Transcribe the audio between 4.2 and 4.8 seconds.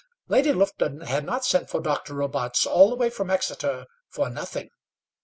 nothing.